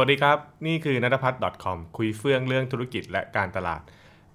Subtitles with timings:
[0.00, 3.80] วัสดีครับ นี่คือนัทพัฒน์ .com คุยเฟื่องเรื่องธุรกิจและการตลาด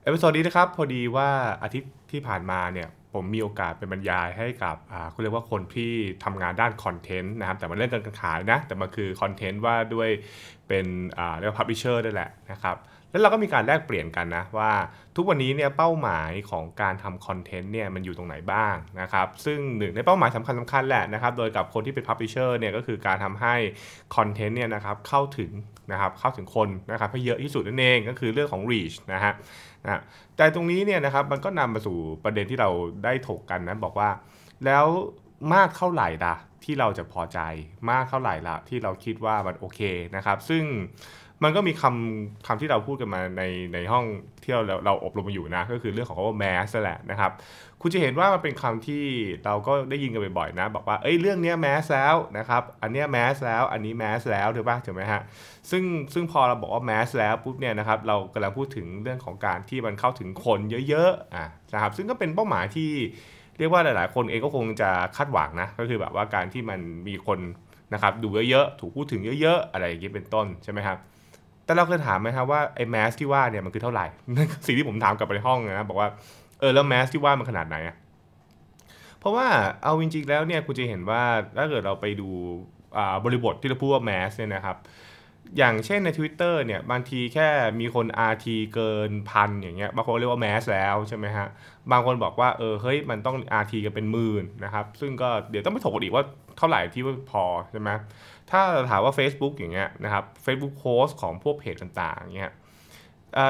[0.03, 1.29] episode นี้นะครับ พอดีว่า
[1.63, 10.09] อาทิตย์ที่ผ่านมาเนี่ยผมมีโอกาสเป็นบรรยายให้กับอ่าคุณเรียกว่าคนที่ทำงานด้านคอนเทนต์นะครับแต่มันเรื่องการขายนะ แต่มันคือคอนเทนต์ว่าด้วย
[10.67, 10.85] เป็น
[11.17, 12.77] อ่าเรียกว่า publisher ด้วยแหละนะครับ
[13.15, 14.71] แล้วเราก็มีการแลกเปลี่ยนกันนะว่า
[15.15, 23.55] ทุกวันนี้เนี่ยเป้าหมายของการทำคอนเทนต์เนี่ยมันอยู่ตรงไหนบ้างนะครับซึ่งหนึ่งในเป้าหมายสำคัญสำคัญแหละนะครับโดยกับคนที่เป็น publisher เนี่ยก็คือการทำให้
[24.15, 25.51] คอนเทนต์เนี่ยนะครับเข้าถึง
[25.91, 29.33] นะครับเข้าถึงคนนะครับให้เยอะที่สุดนั่นเองก็คือเรื่องของ reach นะฮะ
[29.83, 30.01] นะ
[30.37, 32.69] แต่ตรงนี้เนี่ยนะครับมันก็นำมาสู่ประเด็นที่เรา
[33.03, 34.09] ได้ถกกันนะบอกว่า
[34.65, 34.85] แล้ว
[35.53, 37.39] มากเท่าไหร่ละที่เราจะพอใจ
[37.91, 39.81] มากเท่าไหร่ละที่เราคิดว่ามันโอเค
[40.15, 40.63] นะครับ ซึ่ง
[41.43, 44.05] มันก็มีคำคำที่เราพูดกันมาในในห้อง
[44.43, 47.31] ที่เราเราอบรมมาอยู่นะ ก็คือเรื่องของคำว่า mass แหละนะครับ
[47.81, 49.03] คุณจะเห็นว่ามันเป็นคำที่
[49.45, 55.21] เราก็ได้ยินกันบ่อยๆนะ บอกว่าเอ้ยเรื่องเนี้ยแมสแล้วนะครับ อันเนี้ยแมสแล้ว อันนี้แมสแล้วถูกปะถูกไหมฮะ
[55.71, 55.83] ซึ่ง
[56.13, 62.91] ซึ่งพอเราบอกว่าแมสแล้วปุ๊บเนี่ยนะครับ เรากำลังพูดถึงเรื่องของการที่มันเข้าถึงคนเยอะๆอะนะครับ ซึ่งก็เป็นเป้าหมายที่
[63.57, 67.39] เรียกว่าหลายๆ คนเองก็คงจะคาดหวังนะ ก็คือแบบว่าการที่มันมีคน
[67.93, 70.97] นะครับดูเยอะๆ ถูกพูดถึงเยอะๆ อะไรอย่างนี้เป็นต้นใช่ไหมครับ
[71.65, 76.09] แต่เราเคยถามไหมครับว่าไอ้แมสที่ว่าเนี่ยมันคือเท่าไหร่นั่นสิ่งที่ผมถามกลับไปในห้องนะบอกว่า
[76.59, 77.95] เออแล้วแมสที่ว่ามันขนาดไหนอะ
[79.19, 79.47] เพราะว่า
[79.83, 81.21] เอาจริงๆแล้วเนี่ยคุณจะเห็นว่า
[81.57, 82.29] ถ้าเกิดเราไปดู
[83.23, 84.77] บริบทที่เราพูดว่าแมสเนี่ยนะครับ
[85.57, 87.47] อย่างเช่นใน Twitter เนี่ยบางทีแค่
[87.79, 91.47] มีคน RT เกินพันอย่างเงี้ยบางคนเรียกว่าแมสแล้วใช่ไหมฮะ
[91.91, 96.23] บางคนบอกว่าเออเฮ้ยมันต้อง RT กันเป็นหมื่นนะครับซึ่งก็เดี๋ยวต้องไปถกอีกว่า
[96.57, 97.89] เท่าไหร่ที่พอใช่ไหม
[98.51, 102.53] ถ้าเราถามว่า Facebook อย่างเงี้ยนะครับ Facebook Post ของพวกเพจต่างๆอย่างเงี้ย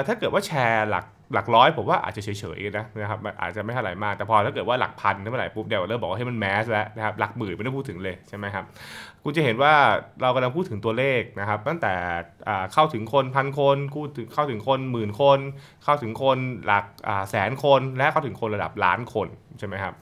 [0.07, 8.65] ถ้าเกิดว่าแชร์หลักหลักร้อยผมว่าอาจจะเฉยๆนะนะครับอาจจะไม่เท่าไหร่มาก แต่พอถ้าเกิดว่าหลักพันเมื่อไหร่ปุ๊บเดี๋ยวเริ่มบอกว่าให้มันแมสแล้วนะครับหลักหมื่นไม่ต้องพูดถึงเลยใช่ไหมครับ
[9.23, 9.73] คุณจะเห็นว่า
[10.21, 11.93] เรากำลังพูดถึงตัวเลขนะครับ ตั้งแต่
[12.73, 15.39] เข้าถึงคนพันคนกูถึงเข้าถึงคนหมื่นคน
[15.83, 16.85] เข้าถึงคนหลัก
[17.29, 19.27] แสนคนและเข้าถึงคนระดับล้านคน
[19.59, 19.93] ใช่ไหมครับ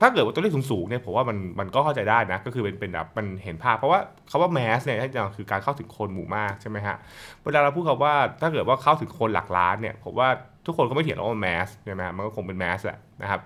[0.00, 4.00] ถ้าเกิดว่าตัวเลขสูงๆเนี่ยผมว่ามันมันก็เข้าใจได้นะ ก็คือเป็นเป็นแบบมันเห็นภาพ เพราะว่า
[4.30, 6.96] คาว่าแมสเนี่ยที่จริงคือการเข้าถึงคนหมู่มากใช่ไหมฮะ
[7.44, 10.28] เวลาเราพูดคำว่าถ้าเกิดว่าเข้าถึงคนหลักล้านเนี่ยผมว่า
[10.66, 13.40] ทุกคนก็ไม่เถียงหรอกว่าแมสใช่ไหมฮะมันก็คงเป็นแมสแหละนะครับ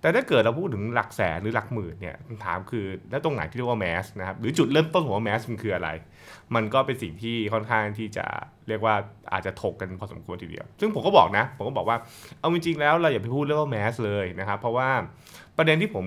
[0.00, 5.88] แต่ถ้าเกิดเราพูดถึงหลักแสนหรือหลักหมื่นเนี่ยคำถามคือแล้วตรงไหนที่เรียกว่าแมสนะครับหรือจุดเริ่มต้นของว่าแมสมันคืออะไร
[6.54, 8.24] มันก็เป็นสิ่งที่ค่อนข้างที่จะ
[8.68, 8.94] เรียกว่า
[9.32, 11.96] อาจจะถกกันพอสมควรทีเดียว ซึ่งผมก็บอกนะ ผมก็บอกว่า
[12.40, 14.88] เอาจริงๆแล้วเราอย่าไปพูดเรื่องว่าแมสเลยนะครับเพราะว่า
[15.56, 16.06] ประเด็นที่ผม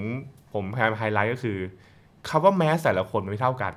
[0.53, 1.58] ผมพยายามไฮไลท์ก็คือ
[2.29, 3.73] คำว่า mass แต่ละคนมันไม่เท่ากัน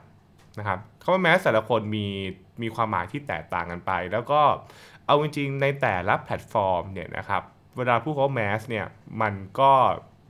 [0.59, 2.07] นะครับคำว่า mass แต่ละคนมี
[2.63, 4.41] มีความหมายที่แตกต่างกันไป แล้วก็
[5.07, 7.43] เอาจริงๆในแต่ละแพลตฟอร์มเนี่ยนะครับ
[7.77, 8.87] เวลาพูดเขา mass เนี่ย
[9.23, 9.73] มันก็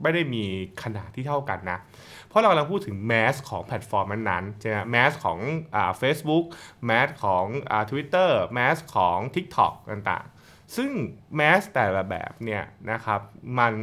[0.01, 0.43] ไม่ได้มี
[0.83, 1.79] ขนาดที่เท่ากันนะ
[2.27, 5.39] เพราะเรากำลังพูดถึง mass ของแพลตฟอร์มนั้นๆใช่ไหม mass ของ
[5.75, 6.45] อ่า Facebook
[6.85, 10.91] mass ของอ่า Twitter mass ของ TikTok ต่างๆ ซึ่ง
[11.35, 13.21] mass แต่ละแบบเนี่ยนะครับ
[13.59, 13.73] มัน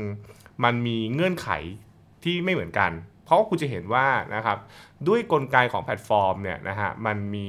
[0.65, 1.49] มันมีเงื่อนไข
[2.25, 2.91] ที่ไม่เหมือนกัน
[3.25, 4.59] เพราะคุณจะเห็นว่านะครับ
[5.09, 7.49] ด้วยกลไกของแพลตฟอร์มเนี่ยนะฮะมันมี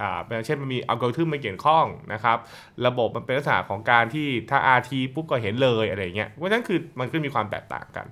[0.00, 2.38] อ่าเช่นมันมีอัลกอริทึมมาเกี่ยวข้องนะครับ
[2.86, 8.06] ระบบมันเป็นลักษณะของการที่ถ้า RT ปุ๊บก็เห็นเลยอะไรเงี้ยเพราะฉะนั้นคือมันก็มีความแตกต่างกัน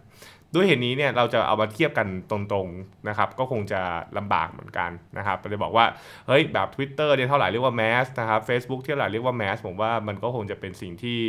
[0.54, 3.80] ด้วยเหตุนี้เนี่ยเราจะเอามาเทียบกันตรงๆนะครับก็คงจะ
[4.18, 5.84] ลำบากเหมือนกันนะครับเลยบอกว่า
[6.26, 11.20] เฮ้ยแบบ Twitter เนี่ยเท่าไหร่เรียกว่า mass นะครับ Facebook เท่าไหร่เรียกว่า mass ผมว่ามันก็คงจะเป็นสิ่งที่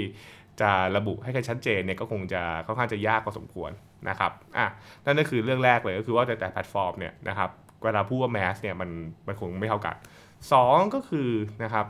[0.61, 3.71] จะระบุให้ใครชัดเจนเนี่ยก็คงจะค่อนข้างจะยากพอสมควร
[4.09, 4.67] นะครับอะ
[5.05, 7.49] นั่นก็คือเรื่องแรกเลยก็คือว่าแต่แต่แพลตฟอร์มเนี่ยนะครับ
[7.83, 8.89] เวลาพูดว่า mass เนี่ยมัน
[9.27, 9.95] มันคงไม่เท่ากัน
[10.53, 11.29] สองก็คือ
[11.63, 11.85] นะครับ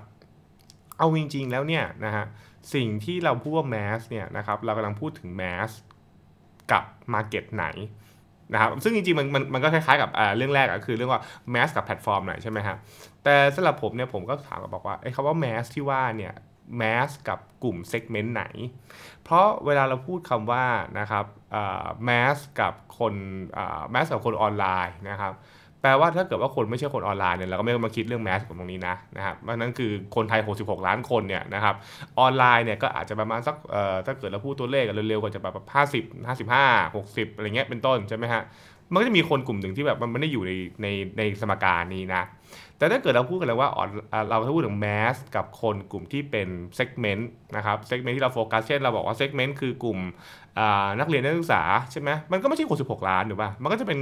[0.98, 2.26] เอาจริงๆแล้วเนี่ยนะฮะ
[2.74, 5.70] สิ่งที่เราพูดว่า mass เนี่ยนะครับเรากำลังพูดถึง mass
[6.72, 7.66] กับ Market ไหน
[8.54, 11.22] นะครับซึ่งจริงๆมันมันมันก็คล้ายๆกับเรื่องแรกก็คือเรื่องว่า
[11.52, 12.78] mass กับแพลตฟอร์มไหนใช่ไหมครับ
[13.24, 16.34] แต่สำหรับผมเนี่ยผมก็ถามกับบอกว่าไอ้คำว่า mass ที่ว่าเนี่ย
[16.78, 18.46] mass กับกลุ่ม segment ไหน
[19.24, 20.66] เพราะเวลาเราพูดคำว่า
[21.00, 21.26] นะครับ
[22.06, 23.14] mass กับคน
[23.92, 25.34] mass กับคนออนไลน์นะครับ
[25.84, 31.76] แปลว่าถ้าเกิดว่าคนไม่ใช่คนออนไลน์เนี่ยเราก็ไม่ต้องมาคิดเรื่อง mass กับตรงนี้นะนะครับเพราะนั้นคือคนไทย 66 ล้านคนเนี่ยนะครับ
[32.20, 38.44] ออนไลน์เนี่ยก็อาจจะประมาณสักเอ่อถ้าเกิดเราพูดตัวเลขเร็วๆก็จะแบบ50 55 60อะไรเงี้ยเป็นต้นใช่ไหมฮะ
[38.92, 40.52] มันก็จะมีคนกลุ่มหนึ่งที่แบบมันไม่ได้อยู่ใน
[40.82, 40.88] ใน
[41.18, 42.24] ในสมการนี้นะ
[42.84, 43.90] แต่ถ้าเกิดเราพูดกันแล้วว่าออน
[44.30, 50.00] เราถ้าพูดถึง mass กับคนกลุ่มที่เป็น segment นะครับ segment ที่เราโฟกัสเช่นเราบอกว่า segment คือกลุ่ม
[51.00, 54.00] นักเรียนนักศึกษาใช่ไหมมันก็ไม่ใช่คน16 ล้านถูกป่ะมันก็จะเป็น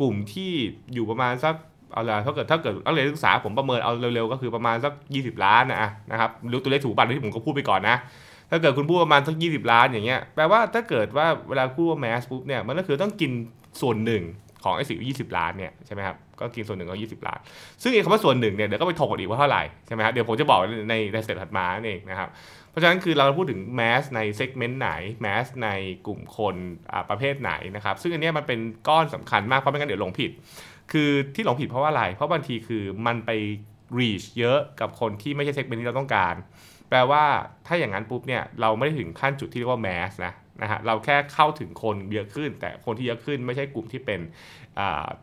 [0.00, 0.50] กลุ่มที่
[0.94, 1.54] อยู่ประมาณสัก
[1.92, 7.96] เอาละถ้าเกิดถ้าเกิดนักเรียนนักศึกษาผมประเมินเอาเร็วๆก็คือประมาณสัก 20 ล้านนะนะครับรู้ตัวเลขถูกป่ะที่ผมก็พูดไปก่อนนะ
[8.50, 13.30] ถ้าเกิดคุณพูดประมาณสัก 20 ล้านอย่างเงี้ยแปลว่าถ้าเกิดว่าเวลาพูดว่า mass ปุ๊บเนี่ยมันก็คือต้องกิน
[13.80, 14.22] ส่วนหนึ่ง
[14.64, 17.38] ของไอ้สี่ยี่สิบล้านเนี่ยใช่ไหมครับก็กินส่วนหนึ่งก็ยี่สิบล้าน
[17.82, 20.60] ซึ่งไอ้คำว่าส่วนหนึ่งเนี่ยเดี๋ยวก็ไปถกกันอีกว่าเท่าไหร่ใช่ไหมครับเดี๋ยวผมจะบอก
[20.90, 22.28] ในใน step ถัดมานั่นเองนะครับ
[22.70, 24.90] เพราะฉะนั้นคือเราพูดถึง mass ใน segment ไหน
[25.22, 25.68] mass ใน
[26.06, 26.56] กลุ่มคน
[27.10, 30.30] ประเภทไหนนะครับซึ่งอันนี้มันเป็นก้อนสำคัญมากเพราะไม่งั้นเดี๋ยวหลงผิด
[30.92, 33.30] คือที่หลงผิดเพราะว่าอะไร เพราะบางทีคือมันไป
[33.98, 36.34] reach เยอะกับคนที่ไม่ใช่ segment ที่เราต้องการ
[36.88, 37.24] แปลว่า
[37.66, 40.32] ถ้าอย่างนั้นปุ๊บเนี่ยเราไม่ได้ถึงขั้นจุดที่เรียกว่า mass นะ
[40.62, 44.20] นะฮะเราแค่เข้าถึงคนเยอะขึ้น แต่คนที่เยอะขึ้นไม่ใช่กลุ่มที่เป็น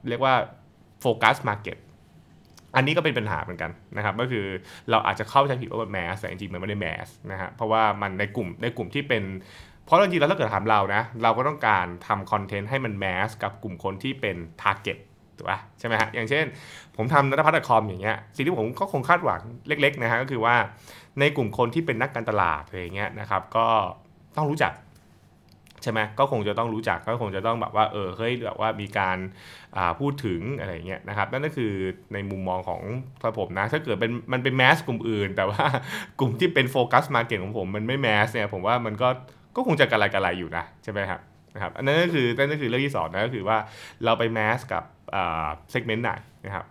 [0.10, 0.34] เรียกว่า
[1.02, 1.78] focus market
[2.76, 4.46] อันนี้ก็เป็นปัญหาเหมือนกันนะครับก็คือ
[4.92, 9.24] เราอาจจะเข้าใจผิดว่าเป็น mass แต่จริงๆมันไม่ได้ mass นะฮะเพราะว่ามันในกลุ่มในกลุ่มที่เป็น
[9.86, 14.98] เพราะจริงๆแล้วถ้าเกิดถามเรานะเราก็ต้องการทำ content ให้มัน mass กับกลุ่มคนที่เป็น target
[15.38, 16.46] ถูกป่ะใช่ไหมฮะอย่างเช่น
[16.96, 20.56] ผมทำ Nuttaputch.com อย่างเงี้ยสิ่งที่ผมก็คงคาดหวังเล็กๆนะฮะก็คือว่า
[21.20, 23.68] ในกลุ่มคนที่เป็นนักการตลาดอะไรเงี้ยนะครับก็
[24.36, 24.72] ต้องรู้จัก
[25.84, 29.18] ใช่ไหมก็คงจะต้องรู้จักก็คงจะต้องแบบว่าเออเฮ้ยแบบว่ามีการ
[30.00, 31.72] พูดถึงอะไรเงี้ยนะครับนั่นก็คือ
[32.14, 32.82] ในมุมมองของ
[33.40, 35.66] ผมนะ ถ้าเกิดเป็นมันเป็น mass กลุ่มอื่น แต่ว่า
[36.20, 39.08] กลุ่มที่เป็น focus market ของผมมันไม่ mass เนี่ยผมว่ามันก็
[39.56, 41.20] ก็คงจะกระไรกระไรอยู่นะใช่ไหมครับ
[41.54, 43.58] นะครับอันนั้นก็คือนั่นก็คือเรื่องที่สองนะก็คือว่า
[44.06, 44.84] เราไป mass กับ
[45.72, 46.12] segment ไหน
[46.46, 46.66] นะครับ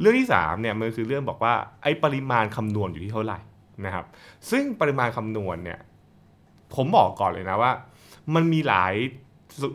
[0.00, 3.38] เรื่องที่3เนี่ยมันคือเรื่องบอกว่าไอ้ปริมาณคำนวณอยู่ที่เท่าไหร่
[3.86, 4.04] นะครับ
[4.50, 5.78] ซึ่งปริมาณคำนวณเนี่ย
[6.74, 7.72] ผมบอกก่อนเลยนะว่า
[8.34, 8.94] มันมีหลาย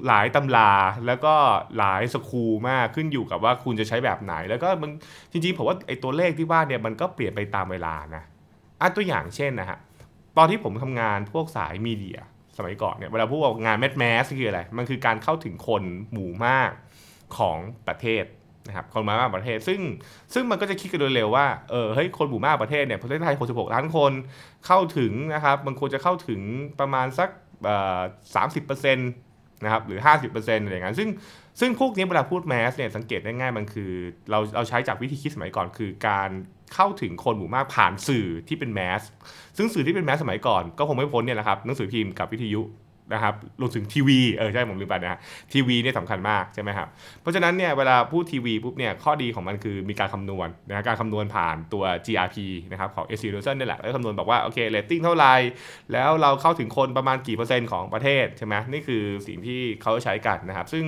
[0.07, 0.71] หลายตำรา
[1.07, 1.33] แล้วก็
[1.77, 4.91] หลายสคูลมากขึ้นอยู่กับว่าคุณจะใช้แบบไหน แล้วก็มัน
[5.31, 8.23] จริงๆผมว่าไอ้ตัวเลขที่ว่าเนี่ยมันก็เปลี่ยนไปตามเวลานะ
[8.81, 9.77] อะตัวอย่างเช่นนะฮะ
[10.37, 12.19] ตอนที่ผมทำงานพวกสายมีเดีย
[12.57, 16.71] สมัยก่อนเนี่ยเวลาพวกงานแมสแมสคืออะไร มันคือการเข้าถึงคนหมู่มาก
[17.37, 17.57] ของ
[17.87, 18.25] ประเทศ
[18.67, 19.79] นะครับคนมากประเทศ ซึ่ง
[20.33, 24.11] ซึ่งมันก็จะคิดกันโดยเร็วว่าเออเฮ้ยคนหมู่มากประเทศเนี่ยประเทศไทย66ล้านคน
[24.67, 26.41] เข้าถึงนะครับมันควรจะเข้าถึง
[26.79, 27.29] ประมาณสัก
[28.35, 29.11] สามสิบเปอร์เซ็นต์
[29.63, 31.09] นะครับหรือ 50%อะไรอย่างนั้นซึ่ง
[31.59, 33.91] ซึ่งพวกนี้เวลาพูดแมสเนี่ยสังเกตได้ง่ายมันคือ
[34.31, 36.29] เราเราใช้จากวิธีคิดสมัยก่อน คือการ
[36.73, 39.01] เข้าถึงคนหมู่มากผ่านสื่อที่เป็นแมส
[39.57, 42.61] ซึ่งสื่อที่เป็นแมสสมัยก่อนก็คงไม่พ้นเนี่ยแหละครับหนังสือพิมพ์กับวิทยุ
[43.13, 45.19] นะครับรวมถึงทีวีเออใช่ผมลืมไปนะ
[45.53, 46.87] ทีวีเนี่ยสำคัญมากใช่ไหมครับ
[47.21, 52.37] เพราะฉะนั้นเนี่ยเวลาพูดทีวีปุ๊บเนี่ยข้อดีของมันคือมีการคำนวณนะการคำนวณผ่านตัว GRP
[52.71, 55.33] นะครับของ a c r o s o n นี่แหละแล้วคำนวณบอกว่าโอเคเรตติ้งเท่าไหร่
[55.93, 60.85] แล้วเราเข้าถึงคนประมาณกี่เปอร์เซ็นต์ของประเทศใช่ไหมนี่คือสิ่งที่เขาใช้กันนะครับซึ่ง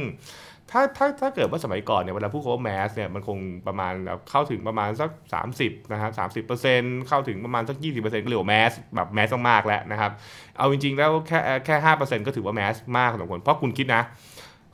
[0.71, 3.38] ถ้าถ้าถ้าเกิดว่าสมัยก่อนเนี่ยเวลาพูดคำว่า mass เนี่ยมันคง
[3.68, 3.94] ประมาณ
[4.30, 5.10] เข้าถึงประมาณสัก
[5.51, 10.12] 30นะครับสามสิบเปอร์เซ็นต์เข้าถึงประมาณสัก 20%ก็เรียกว่า mass แบบ mass มากแล้วนะครับ
[10.57, 14.01] เอาจริงๆแล้วแค่แค่ห้าเปอร์เซ็นต์ก็ถือว่า mass มากสมควรเพราะคุณคิดนะ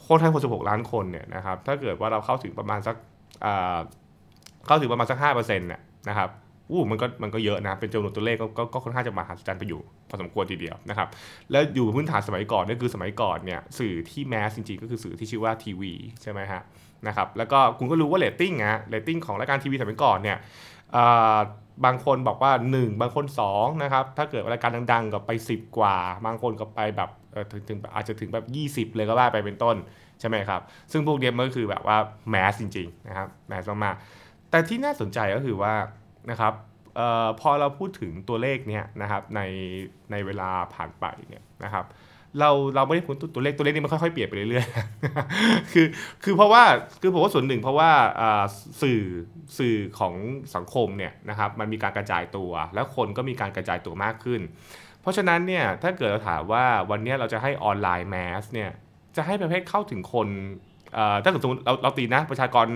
[0.07, 2.95] คนไทยคนสิบหกล้านคนเนี่ยนะครับถ้าเกิดว่าเราเข้าถึงประมาณสัก
[4.67, 6.29] เข้าถึงประมาณสักห้าเปอร์เซ็นต์เนี่ยนะครับ
[6.71, 11.07] อู้มันก็มันก็เยอะนะ เป็นจำนวนตัวเลขก็ก็ค่อนข้างจะมหัศจรรย์ไปอยู่พอสมควรทีเดียวนะครับ
[11.51, 16.61] แล้วอยู่พื้นฐานสมัยก่อนนี่คือสมัยก่อนเนี่ยสื่อที่ mass จริงๆ ก็คือสื่อที่ชื่อว่าทีวีใช่ไหมฮะ
[17.07, 20.37] นะครับแล้วก็คุณก็รู้ว่าเรตติ้งนะเรตติ้งของรายการทีวีสมัยก่อนเนี่ย
[21.85, 25.95] บางคนบอกว่า 1 บางคน2นะครับถ้าเกิดรายการดังๆ ก็ไป 10 กว่า
[26.25, 27.09] บางคนก็ไปแบบ
[27.51, 28.45] ถึงถึงอาจจะถึงแบบ
[28.91, 29.75] 20 เลยก็ว่าไปเป็นต้น
[30.19, 30.61] ใช่ไหมครับ
[30.91, 31.97] ซึ่งพวกเนี้ยมันก็คือแบบว่า
[32.29, 35.73] แมสจริงๆนะครับแมสมากๆแต่ที่น่าสนใจก็คือว่า
[36.31, 36.53] นะครับ
[36.99, 39.41] ออพอเราพูดถึงตัวเลขเนี้ยนะครับใน
[40.11, 41.85] ในเวลาผ่านไปเนี่ยนะครับ
[42.39, 45.85] เราเราไม่ได้พูดตัวเลขตัวเลขนี้มันค่อยๆเปลี่ยนไปเรื่อยๆ คือ
[46.23, 46.63] คือเพราะว่า
[47.01, 47.89] คือผมว่าส่วนหนึ่งเพราะว่า
[48.81, 49.01] สื่อ
[49.57, 50.13] สื่อของ
[50.55, 54.41] สังคมเนี่ยนะครับมันมีการกระจายตัว แล้วคนก็มีการกระจายตัวมากขึ้น
[55.01, 58.71] เพราะฉะนั้นเนี่ยถ้าเกิดเราถามว่าวันนี้เราจะให้ออนไลน์แมสเนี่ย
[59.15, 60.27] จะให้ประเภทเข้าถึงคน
[61.23, 62.67] ถ้าเกิดสมมติเราเราตีนะประชากร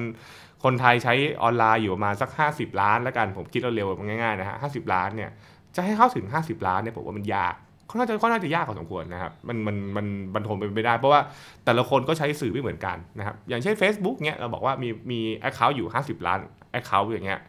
[0.63, 5.29] คนไทยใช้ออนไลน์อยู่ประมาณสัก 50 ล้านแล้วกันผมคิดเร็วๆง่ายๆนะฮะห้ล้านเนี่ย
[5.75, 7.55] จะให้เข้าถึง 50 ล้านเนี่ยผมว่ามันยาก
[7.87, 11.21] เขาน่าจะเขาน่าจะยากพอสมควรนะครับมันมันมันบรรทมไปไม่ได้ เพราะว่า
[11.65, 16.39] แต่ละคนก็ใช้สื่อไม่เหมือนกันนะครับอย่างเช่น Facebook เนี่ยเราบอกว่ามีมี account อยู่ 50 ล้าน
[16.71, 17.39] account อย่างเงี้ย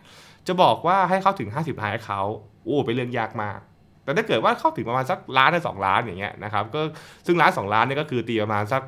[0.47, 3.59] จะบอกว่าให้เข้าถึง 50ล้าน account โอ้เป็นเรื่องยากมาก
[4.05, 6.81] แต่ถ้าเกิดว่าเข้าถึงประมาณสักล้านหรือสองล้านอย่างเงี้ยนะครับก็
[7.27, 8.83] ซึ่งล้านสองล้านเนี่ยก็คือตีประมาณสัก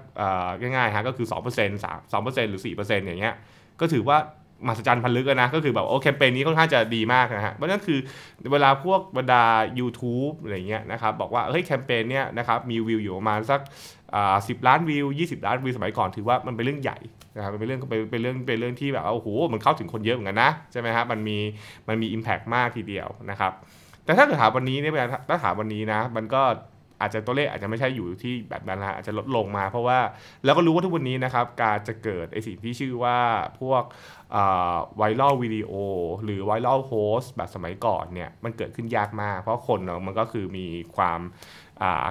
[0.61, 1.35] ง่ายๆฮะก็คือ2%
[1.85, 3.35] 3 2%หรือ4%อย่างเงี้ย
[3.81, 4.19] ก็ถือว่า
[4.67, 7.99] มหัศจรรย์พันลึกนะ ก็คือแบบโอ้แคมเปญนี้ค่อนข้างจะดีมากนะฮะเพราะนั่นคือ
[8.53, 9.43] เวลาพวกบรรดา
[9.79, 13.61] YouTube อะไรเงี้ยนะครับบอกว่าเฮ้ยแคมเปญเนี้ยนะครับมีวิวอยู่ประมาณสัก
[14.49, 16.99] สิบล้านวิว 20 ล้านวิวสมัยก่อนถือว่ามันเป็นเรื่องใหญ่
[17.37, 17.81] นะครับเป็นเรื่อง
[18.11, 21.39] เป็นเรื่องเป็นเรื่องที่แบบโอ้โหมันเข้าถึงคนเยอะเหมือนกันนะใช่ไหมครับมันมี
[21.89, 23.53] มันมี Impact มากทีเดียวนะครับ
[24.05, 24.93] แต่ถ้าเกิดถามวันนี้เนี่ย
[25.29, 26.43] ถ้าถามวันนี้นะมันก็
[27.01, 29.99] อาจจะตัวเลขอาจจะไม่ใช่อยู่ที่แบบนั้นละอาจจะลดลงมา เพราะว่า
[30.45, 33.19] แล้วก็รู้ว่าทุกวันนี้นะครับ การจะเกิดไอสิ่งที่ชื่อว่า
[33.61, 33.83] พวก
[34.97, 35.73] ไวรัลวิดีโอ
[36.25, 41.21] หรือไวรัลโฮสแบบสมัยก่อนเนี่ยมันเกิดขึ้นยากมาก เพราะคนเนาะมันก็คือมีความ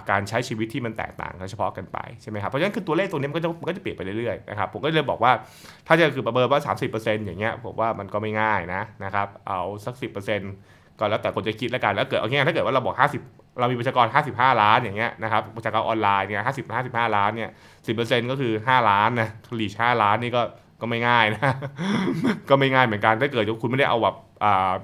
[0.10, 5.32] การใช้ชีวิตที่มันแตกต่างกันเฉพาะกันไปใช่ไหมครับเพราะฉะนั้นคือตัวเลขตัวนี้มันก็จะมันก็จะเปลี่ยนไปเรื่อยๆนะครับผมก็เลยบอกว่า
[5.88, 6.62] ถ้าจะคือประเมินว่า
[6.94, 9.96] 30%อย่างเงี้ยผมว่ามันก็ไม่ง่ายนะนะครับเอาสัก
[10.48, 17.50] 10%ก็แล้วแต่คนจะคิดแล้วกันแล้วเกิดเอาง่ายถ้าเกิดว่าเราบอก 50 เรามีประชากร 55 ล้านอย่างเงี้ยนะครับประชากรออนไลน์เนี่ย50 55 ล้านเนี่ย
[17.90, 20.42] 10%ก็คือ 5 ล้านนะลีช5ล้านนี่ก็
[20.82, 21.54] ก็ไม่ง่ายนะ
[22.50, 24.16] ก็ไม่ง่ายเหมือนกันถ้าเกิดคุณไม่ได้เอาแบบ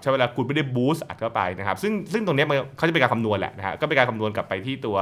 [0.02, 4.98] ใช้เวลาคุณไม่ได้บูสต์อัดเข้าไปนะครับ ซึ่งซึ่งตรงนี้มันเขาจะเป็นการคำนวณแหละนะฮะก็เป็นการคำนวณกลับไปที่ตัว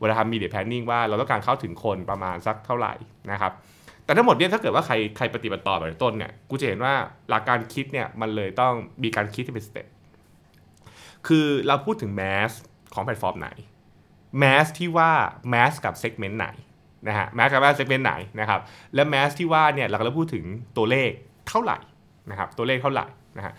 [0.00, 2.94] เวลาทำมีเดียแพนนิ่งว่าเราต้องการเข้าถึงคนประมาณสักเท่าไหร่
[3.30, 3.52] นะครับ
[4.04, 6.94] แต่ทั้งหมดเนี่ยถ้าเกิดว่าใครใครปฏิบัติต่อแบบต้นเนี่ยกูจะเห็นว่า
[7.30, 9.86] หลักการคิดเนี่ยมันเลยต้องมีการคิดที่เป็นสเต็ป
[11.26, 12.52] คือเราพูดถึงแมส
[12.96, 13.48] ของแพลตฟอร์มไหน
[14.38, 15.10] mass ที่ว่า
[15.50, 16.48] mass กับ segment ไหน
[17.08, 18.60] นะฮะ mass กับ segment ไหนนะครับ
[18.94, 20.44] และ mass ที่ว่าเนี่ยเราก็พูดถึง
[20.76, 21.10] ตัวเลข
[21.48, 21.78] เท่าไหร่
[22.30, 23.54] นะครับตัวเลขเท่าไหร่นะฮะ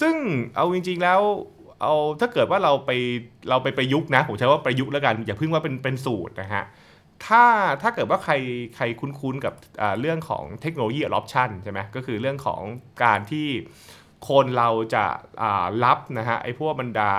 [0.00, 0.14] ซึ่ง
[0.54, 1.20] เอาจริงๆแล้ว
[1.82, 2.90] เอาถ้าเกิดว่าเราไป
[3.50, 6.64] เราไปประยุกต์นะผมใช้ว่าประยุกต์แล้วกัน อย่าเพิ่งว่าเป็นเป็นสูตรนะฮะ
[7.26, 7.44] ถ้า
[7.82, 8.34] ถ้าเกิดว่าใคร
[8.76, 9.54] ใครคุ้นๆกับ
[10.00, 12.62] เรื่องของเทคโนโลยี adoption ใช่ไหมก็คือเรื่องของ
[13.04, 13.48] การที่
[14.28, 15.04] คนเราจะ
[15.84, 17.12] รับนะฮะไอ้พวกบรรดา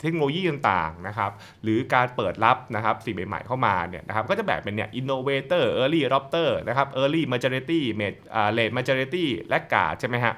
[0.00, 1.30] เทคโนโลยีต่างๆนะครับ
[1.62, 7.80] หรือการเปิดรับนะครับสิ่งใหม่ๆเข้ามาเนี่ยนะครับก็จะแบ่งเป็นเนี่ย innovator early adopter นะครับ early majority
[8.56, 10.34] late majority และกาใช่ไหมฮะ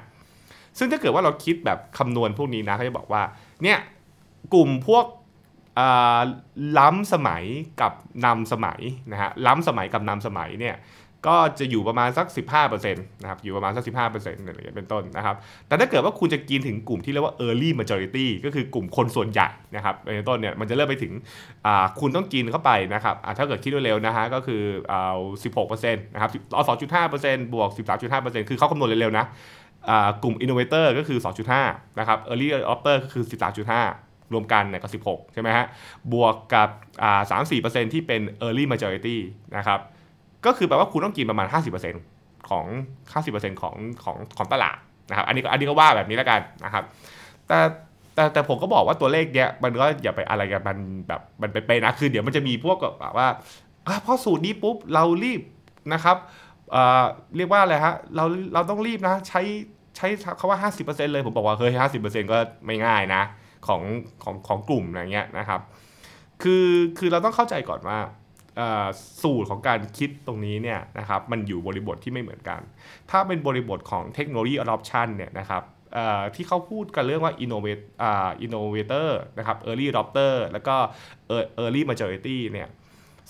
[0.77, 3.23] ซึ่งถ้าเกิดว่าเราคิดแบบคำนวณพวกนี้นะเขาจะบอกว่า
[3.63, 3.77] เนี่ย
[4.53, 5.05] กลุ่มพวก
[6.79, 7.43] ล้ำสมัย
[7.81, 7.93] กับ
[8.25, 8.79] นำสมัย
[9.11, 10.75] นะฮะล้ำสมัยกับนำสมัยเนี่ย
[11.27, 12.27] ก็จะอยู่ประมาณสัก
[12.59, 15.35] 15%นะครับอยู่ประมาณสัก 15%อะไรอย่างเงี้ยเป็นต้นนะครับ
[15.67, 21.13] แต่ถ้าเกิดว่าคุณจะกินถึงกลุ่มที่เรียกว่า early majority ก็คือกลุ่มคนส่วนใหญ่นะครับเป็นต้นเนี่ยมันจะเริ่มไปถึง
[21.99, 27.69] คุณต้องกินเข้าไปนะครับถ้าเกิดคิดเร็วๆนะฮะก็คือเอา 16%นะครับเอา2.5%บวก
[28.09, 29.25] 13.5%คือเขาคำนวณเร็วๆนะ
[30.23, 31.19] กลุ่ม innovator ก็คือ
[31.59, 33.23] 2.5 นะครับ early adopter ก็คือ
[33.77, 35.65] 13.5รวมกันเนี่ยก็ 16 ใช่ไหมฮะ
[36.13, 36.69] บวกกับ
[37.31, 39.17] สามสี่เปอร์เซ็นที่เป็น early majority
[39.57, 39.79] นะครับ
[40.45, 41.47] ก็คือแปลว่าคุณต้องกินประมาณ
[41.97, 42.65] 50%ของ
[43.13, 44.77] 50%ของของของตลาด
[45.09, 46.83] นะครับ อันนี้อันนี้ก็ว่าแบบนี้แล้วกันนะครับ
[47.47, 47.59] แต่
[48.15, 53.27] แต่แต่ผมก็บอกว่าตัวเลขเนี้ยมันก็อย่าไปอะไรกันมันแบบมันไปๆนะคือเดี๋ยวมันจะมีพวกแบบว่า
[54.05, 55.41] พอสูตรนี้ปุ๊บเรารีบ
[55.93, 56.17] นะครับ
[57.37, 59.41] เรียกว่าอะไรฮะเราเราต้องรีบนะใช้
[59.97, 60.07] ใช้
[60.39, 63.21] คาว่า 50%เลยผมบอกว่าเฮ้ย50%ก็ไม่ง่ายนะ
[63.67, 63.81] ของ
[64.23, 65.61] ของของกลุ่มอะไรเงี้ยนะครับ
[66.43, 66.65] คือ
[66.97, 67.97] คือเราต้องเข้าใจก่อนว่า
[69.21, 72.61] สูตรของการคิดตรงนี้เนี่ยนะครับมันอยู่บริบทที่ไม่เหมือนกัน
[73.11, 75.63] ถ้าเป็นบริบทของเทคโนโลยี adoption เนี่ยนะครับ
[76.35, 77.83] ที่เขาพูดกันเรื่องว่า innovate
[78.45, 80.75] innovator นะครับ early adopter แล้วก็
[81.59, 82.69] early majority เนี่ย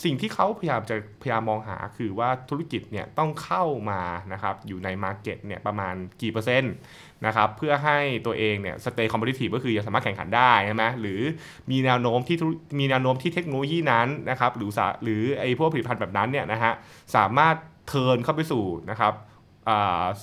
[0.03, 4.01] สิ่งที่เขาพยายามจะพยายามมองหาคือว่าธุรกิจเนี่ยต้องเข้ามา
[4.33, 6.73] นะครับอยู่ในมาร์เก็ตเนี่ยประมาณกี่เปอร์เซ็นต์
[7.25, 11.19] นะครับเพื่อให้ตัวเองเนี่ย stay competitive ก็คือยังสามารถแข่งขันได้ใช่ไหมหรือ
[11.71, 12.37] มีแนวโน้มที่
[12.79, 14.71] มีแนวโน้มที่เทคโนโลยีนั้นนะครับหรือ
[15.03, 16.73] หรือไอ้พวกผลิตภัณฑ์แบบนั้นเนี่ยนะฮะ
[17.15, 17.55] สามารถ
[17.87, 19.13] turn เข้าไปสู่นะครับ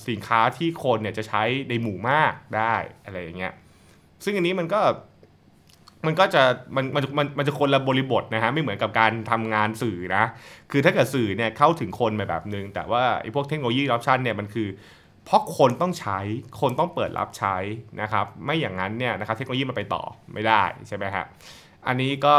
[0.09, 3.53] สินค้าที่คนเนี่ยจะใช้ในหมู่มากได้อะไรอย่างเงี้ย
[4.25, 4.81] ซึ่งอันนี้มันก็
[6.07, 6.43] มันก็จะ
[6.77, 10.25] มันมันมันมันจะคนละบริบทนะฮะไม่เหมือนกับการทำงานสื่อนะ
[10.71, 14.69] คือถ้าเกิดสื่อเนี่ยเข้าถึงคนแบบนึง แต่ว่าไอ้พวกเทคโนโลยี adoption เนี่ยมันคือ
[15.25, 16.19] เพราะคนต้องใช้
[16.61, 17.57] คนต้องเปิดรับใช้
[18.01, 20.03] นะครับ ไม่อย่างนั้นเนี่ยนะครับเทคโนโลยีมันไปต่อ
[20.35, 21.27] ไม่ได้ใช่ไหมครับ
[21.87, 22.37] อันนี้ก็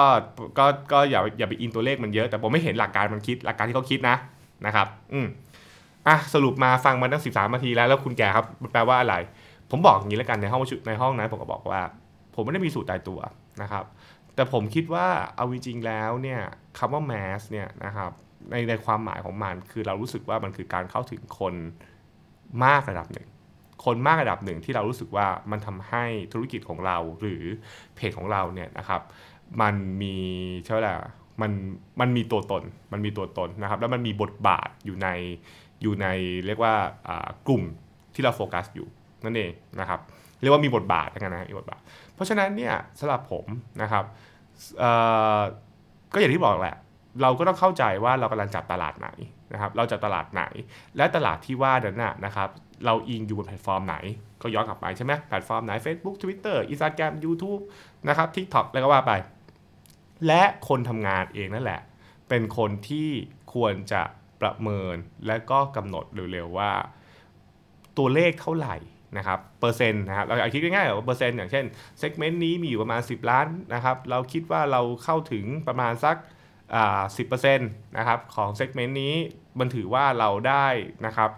[0.58, 4.16] ก็ก็อย่าอย่าไปอินตัวเลขมันเยอะ แต่ผมไม่เห็นหลักการมันคิดหลักการที่เขาคิดนะ
[4.66, 5.28] นะครับ อืม
[6.08, 9.16] อะสรุปมาฟังมาตั้งสิบสามนาทีแล้วแล้วคุณแกครับแปลว่าอะไร
[9.72, 11.82] ผมบอกอย่างนี้แล้วกันในห้องในห้องนั้นผมก็บอกว่า
[12.36, 13.20] ผมไม่ได้มีสูตรตายตัว
[13.62, 13.86] นะครับ
[14.36, 16.42] แต่ผมคิดว่าเอาจริงๆแล้วเนี่ย
[16.78, 18.12] คำว่าแมสเนี่ยนะครับ
[18.52, 21.54] ในในความหมายของมันคือเรารู้สึกว่ามันคือการเข้าถึงคน
[22.64, 23.28] มากระดับหนึ่ง
[23.86, 27.44] คนมากระดับหนึ่งที่เรารู้สึกว่ามันทำให้ธุรกิจของเราหรือ
[27.96, 29.02] เพจของเราเนี่ยนะครับ
[29.62, 30.16] มันมี
[30.66, 30.94] เช่ไหร่
[31.42, 31.52] มัน
[32.00, 35.08] มันมีตัวตนมันมีตัวตนนะครับ แล้วมันมีบทบาทอยู่ใน
[35.82, 36.08] อยู่ใน
[36.48, 36.76] เรียกว่า
[37.48, 37.64] กลุ่ม
[38.14, 38.88] ที่เราโฟกัสอยู่
[39.26, 40.00] นั่นเองนะครับ
[40.42, 41.82] เรียกว่ามีบทบาทกันนะมีบทบาท
[42.20, 43.46] เพราะฉะนั้นเนี่ยสำหรับผม
[43.82, 44.06] นะครับ
[46.14, 46.76] ก็อย่างที่บอกแหละ
[47.22, 49.10] เราก็ต้องเข้าใจว่าเรากำลังจับตลาดไหน
[49.54, 50.44] นะครับเราจับตลาดไหน
[50.98, 52.50] และตลาดที่ว่านั้นนะครับ
[52.86, 53.96] เราอิงอยู่บนแพลตฟอร์มไหน
[54.42, 57.62] ก็ย้อนกลับไปใช่ไหมแพลตฟอร์มไหน Facebook Twitter Instagram YouTube
[58.08, 59.12] นะครับ TikTok แล้วก็ว่าไป
[60.28, 61.82] และคนทำงานเองนั่นแหละ
[62.30, 63.10] เป็นคนที่
[63.54, 64.02] ควรจะ
[64.42, 64.96] ประเมิน
[65.28, 66.72] และก็กำหนดเร็วๆว่า
[67.98, 68.76] ตัวเลขเท่าไหร่
[69.18, 71.66] นะครับเปอร์เซ็นต์นะครับเราคิดง่ายๆว่าเปอร์เซ็นต์อย่างเช่น
[72.00, 76.18] segment นี้มีอยู่ประมาณ 10 ล้านนะครับเราคิดว่าเราเข้าถึงประมาณสัก
[77.18, 79.14] สิบเปอร์เซ็นต์นะครับของ segment นี้
[79.60, 80.68] มันถือว่าเราได้
[81.06, 81.30] นะครับ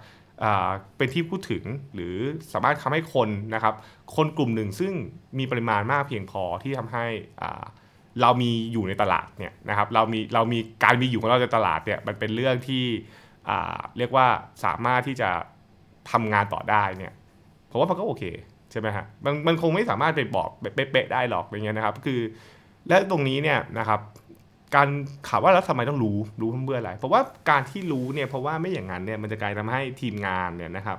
[0.97, 1.63] เป็นที่พูดถึง
[1.93, 2.15] หรือ
[2.53, 3.75] สามารถทำให้คนนะครับ
[4.15, 4.93] คนกลุ่มหนึ่งซึ่ง
[5.39, 7.05] มีปริมาณมากเพียงพอที่ทำให้
[8.21, 12.85] เรามีอยู่ในตลาดเนี่ยนะครับเรามีเรามีการมีอยู่ของเราในตลาดเนี่ยมันเป็นเรื่องที่
[13.97, 14.27] เรียกว่า
[14.65, 15.29] สามารถที่จะ
[16.11, 17.13] ทำงานต่อได้เนี่ย
[17.71, 18.23] ผมว่ามันก็โอเค
[18.71, 22.19] ใช่ไหมฮะมันมันคงไม่สามารถไปบอกเป๊ะๆได้หรอกอย่างเงี้ยนะครับ คือ
[22.87, 24.01] และตรงนี้เนี่ยนะครับ
[24.75, 24.87] การ
[25.27, 30.97] ถามว่าแล้วทำไมต้องรู้รู้เพื่ออะไรเพราะว่าการที่รู้เนี่ยเพราะว่าไม่อย่างนั้นเนี่ยมันจะกลายทำให้ทีมงานเนี่ยนะครับ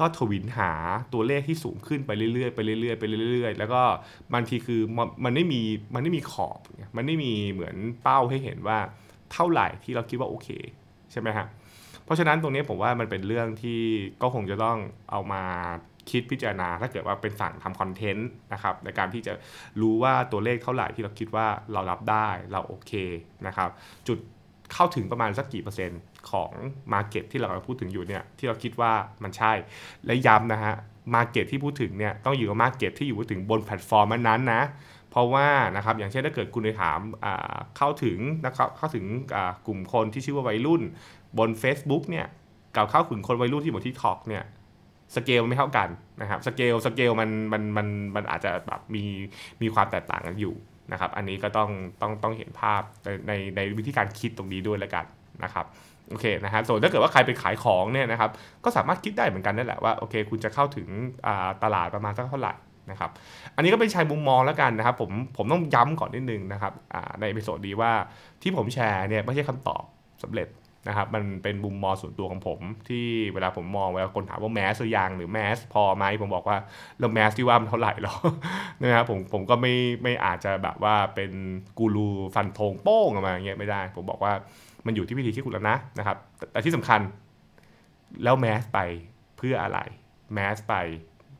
[0.00, 0.72] ก็ทวินหา
[1.12, 3.82] ตัวเลขที่สูงขึ้นไปเรื่อยๆไปเรื่อยๆไปเรื่อยๆ แล้วก็
[4.34, 4.80] บางทีคือ
[5.24, 5.60] มันไม่มี
[5.94, 6.60] มันไม่มีขอบ
[6.96, 8.78] มันไม่มีเหมือนเป้าให้เห็นว่า
[9.32, 10.48] เท่าไหร่ที่เราคิดว่าโอเค
[11.12, 11.46] ใช่ไหมฮะ
[12.04, 13.80] เพราะฉะนั้นตรงนี้ผมว่ามันเป็นเรื่องที่
[14.22, 14.78] ก็คงจะต้อง
[15.10, 15.42] เอามา
[16.10, 19.32] คิดพิจารณา ถ้าเกิดว่าเป็นคนทำ content นะครับในการที่จะ
[19.80, 22.92] รู้ว่าตัวเลขเท่าไหร่ที่เราคิดว่าเรารับได้เราโอเค
[23.46, 23.70] นะครับ
[24.08, 24.18] จุด
[24.72, 26.52] เข้าถึงประมาณสักกี่เปอร์เซ็นต์ของ
[26.92, 28.92] market ที่เราพูดถึงอยู่เนี่ยที่เราคิดว่า
[29.22, 29.52] มันใช่
[30.06, 30.74] และย้ำนะฮะ
[31.14, 34.62] market ที่พูดถึงเนี่ยต้องอยู่กับ market ที่อยู่ถึงบนแพลตฟอร์มนั้นนะ
[35.10, 36.98] เพราะว่านะครับอย่างเช่นถ้าเกิดคุณไปถาม
[37.76, 39.04] เข้าถึงนะครับเข้าถึง
[39.66, 40.82] กลุ่มคนที่ชื่อว่าวัยรุ่น
[41.38, 42.26] บน Facebook เนี่ย
[42.76, 44.44] กับเข้าถึงคนวัยรุ่นที่บนที่ท็อกเนี่ย
[45.14, 45.88] สเกลไม่เท่ากัน
[46.20, 49.04] นะครับสเกลสเกลมันมันมันมันอาจจะแบบมี
[49.62, 50.54] มีความแตกต่างกันอยู่
[50.92, 51.70] นะครับ อันนี้ก็ต้อง
[52.00, 55.04] ต้องต้องเห็นภาพในในในวิธีการคิดตรงนี้ด้วยแล้วกัน
[55.44, 55.66] นะครับ
[56.10, 58.30] โอเคนะฮะส่วนถ้าเกิดว่าใครไปขายของเนี่ยนะครับ
[58.64, 60.88] ก็สามารถคิดได้เหมือนกันนั่นแหละว่าโอเค คุณจะเข้าถึง
[61.62, 62.54] ตลาดประมาณสักเท่าไหร่
[62.90, 63.10] นะครับ
[63.56, 66.72] อันนี้ก็เป็นแชร์มุมมองแล้วกันนะครับ ผมผมต้องย้ำก่อนนิดนึงนะครับ
[67.20, 67.92] ใน episode นี้ว่า
[68.42, 69.82] ที่ผมแชร์เนี่ยไม่ใช่คำตอบ
[70.22, 70.48] สำเร็จ
[70.88, 76.56] นะครับมันเป็นมุมมองส่วนตัวของผม ที่เวลาผมมองเวลาคนถามว่า mass หรือยังหรือ mass พอไหมผมบอกว่า
[76.98, 78.14] แล้ว mass ที่ว่ามันเท่าไหร่หรอ
[78.82, 81.32] นะครับผมผมก็ไม่ไม่อาจจะแบบว่าเป็น
[81.78, 84.32] กูรูฟันธงโป้งออกมาเงี้ยไม่ได้ ผมบอกว่า
[84.86, 86.16] มันอยู่ที่วิธีคิดคุณแล้วนะนะครับ
[86.52, 87.00] แต่ที่สำคัญ
[88.24, 88.78] แล้วแมสไป
[89.36, 89.78] เพื่ออะไร
[90.34, 90.74] แมสไป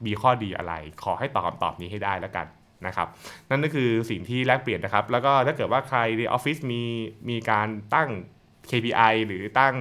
[0.07, 2.47] มีข้อดีอะไร ขอให้ตอบคำตอบนี้ให้ได้แล้วกัน
[2.87, 3.09] นะครับ
[3.51, 6.83] นั่นก็คือสิ่งที่แลกเปลี่ยนนะครับ แล้วก็ถ้าเกิดว่าใครในออฟฟิศมี
[7.29, 8.11] มีการตั้ง
[8.71, 9.75] KPI หรือตั้ง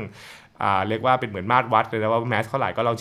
[0.88, 2.92] เรียกว่าเป็นเหมือนมาตรวัดเลยนะว่าแมสเท่าไหร่ก็ลอง